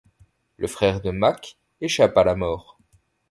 [0.57, 2.79] Le frère de Mack échappe à la mort.